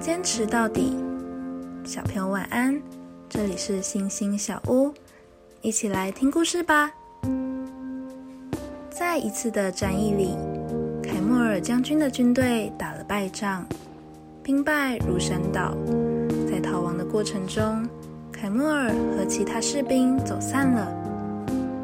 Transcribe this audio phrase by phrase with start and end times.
[0.00, 0.96] 坚持到底，
[1.84, 2.80] 小朋友晚安。
[3.28, 4.94] 这里是星星小屋，
[5.60, 6.90] 一起来听故事吧。
[8.90, 10.38] 在一次的战役里，
[11.02, 13.66] 凯莫尔将军的军队打了败仗，
[14.42, 15.76] 兵败如山倒。
[16.50, 17.86] 在逃亡的过程中，
[18.32, 20.86] 凯莫尔和其他士兵走散了。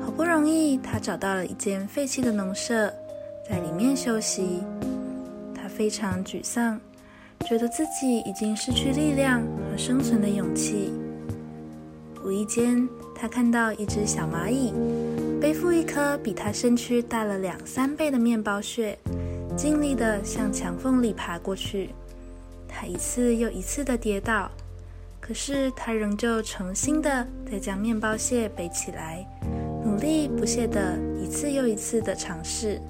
[0.02, 2.90] 好不容易，他找到了一间废弃的农舍，
[3.46, 4.64] 在里面休息。
[5.54, 6.80] 他非常沮丧。
[7.46, 10.92] 觉得自己已经失去力量和生存的勇气。
[12.24, 14.72] 无意间，他看到一只小蚂蚁
[15.40, 18.98] 背负一颗比他身躯大了两三倍的面包屑，
[19.56, 21.90] 尽力地向墙缝里爬过去。
[22.66, 24.50] 他一次又一次地跌倒，
[25.20, 29.24] 可是他仍旧诚心地再将面包屑背起来，
[29.84, 32.80] 努力不懈地一次又一次地尝试。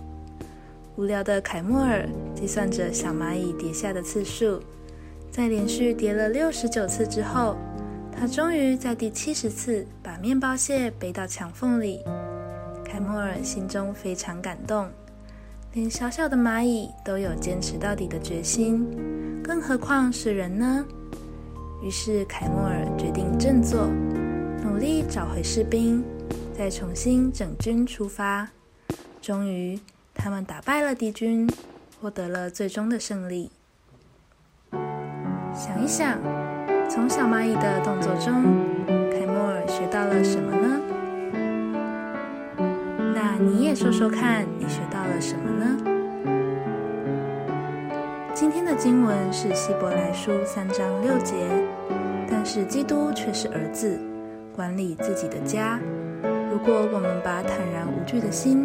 [0.96, 4.58] 无聊的凯莫尔计算着小蚂蚁跌下的次数，
[5.30, 7.54] 在连续跌了六十九次之后，
[8.10, 12.00] 他终于在第七十次把面包屑背到墙缝里。
[12.82, 14.88] 凯莫尔心中非常感动，
[15.74, 18.86] 连小小的蚂蚁都有坚持到底的决心，
[19.44, 20.82] 更何况是人呢？
[21.82, 23.86] 于是凯莫尔决定振作，
[24.64, 26.02] 努力找回士兵，
[26.56, 28.48] 再重新整军出发。
[29.20, 29.78] 终于。
[30.26, 31.48] 他们打败了敌军，
[32.02, 33.48] 获得了最终的胜利。
[35.54, 36.18] 想一想，
[36.90, 38.42] 从小蚂蚁的动作中，
[39.12, 40.80] 凯莫尔学到了什么呢？
[43.14, 45.64] 那你也说说看，你学到了什么呢？
[48.34, 51.36] 今天的经文是希伯来书三章六节，
[52.28, 53.96] 但是基督却是儿子，
[54.56, 55.78] 管理自己的家。
[56.56, 58.64] 如果我们把坦然无惧的心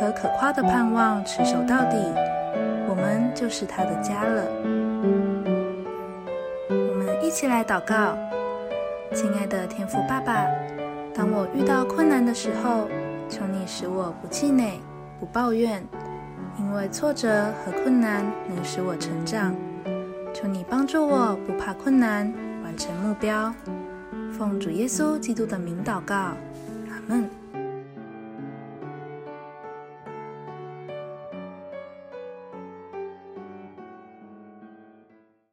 [0.00, 1.98] 和可夸的盼望持守到底，
[2.88, 4.42] 我们就是他的家了。
[6.70, 8.16] 我们一起来祷告，
[9.14, 10.46] 亲爱的天父爸爸，
[11.14, 12.88] 当我遇到困难的时候，
[13.28, 14.80] 求你使我不气馁、
[15.20, 15.86] 不抱怨，
[16.58, 19.54] 因为挫折和困难能使我成长。
[20.32, 22.32] 求你帮助我不怕困难，
[22.64, 23.52] 完成目标。
[24.38, 26.32] 奉主耶稣基督的名祷告。
[27.08, 27.45] 嗯。